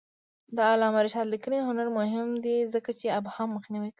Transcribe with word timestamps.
د 0.55 0.57
علامه 0.71 0.99
رشاد 1.05 1.27
لیکنی 1.33 1.59
هنر 1.67 1.87
مهم 1.99 2.29
دی 2.45 2.57
ځکه 2.73 2.91
چې 2.99 3.13
ابهام 3.19 3.49
مخنیوی 3.57 3.83
کوي. 3.89 3.89